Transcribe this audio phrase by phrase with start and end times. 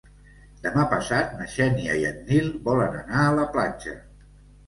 [0.67, 3.97] Demà passat na Xènia i en Nil volen anar a la platja.